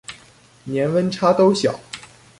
[0.63, 1.79] 年溫差都小